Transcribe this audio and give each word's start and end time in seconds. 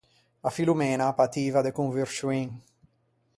A 0.41 0.49
Filomena 0.55 1.03
a 1.09 1.13
pativa 1.19 1.61
de 1.67 1.75
convurscioin. 1.79 2.49